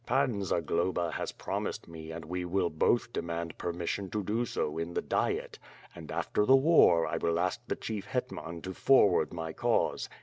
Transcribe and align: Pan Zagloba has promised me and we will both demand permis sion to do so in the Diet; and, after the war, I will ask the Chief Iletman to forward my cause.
Pan 0.07 0.43
Zagloba 0.43 1.11
has 1.11 1.31
promised 1.31 1.87
me 1.87 2.09
and 2.09 2.25
we 2.25 2.43
will 2.43 2.71
both 2.71 3.13
demand 3.13 3.59
permis 3.59 3.87
sion 3.91 4.09
to 4.09 4.23
do 4.23 4.45
so 4.45 4.79
in 4.79 4.95
the 4.95 5.01
Diet; 5.03 5.59
and, 5.93 6.11
after 6.11 6.43
the 6.43 6.55
war, 6.55 7.05
I 7.05 7.17
will 7.17 7.39
ask 7.39 7.61
the 7.67 7.75
Chief 7.75 8.07
Iletman 8.07 8.63
to 8.63 8.73
forward 8.73 9.31
my 9.31 9.53
cause. 9.53 10.09